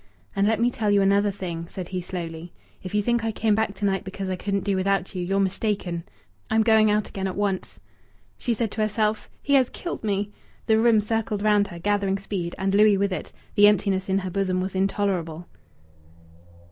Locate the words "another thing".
1.03-1.67